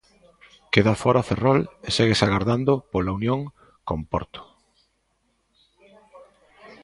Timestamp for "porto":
4.11-4.41